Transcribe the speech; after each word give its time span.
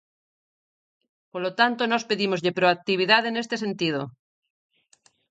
Polo 1.31 1.51
tanto, 1.59 1.81
nós 1.91 2.07
pedímoslle 2.09 2.55
proactividade 2.57 3.29
neste 3.31 3.55
sentido. 3.63 4.01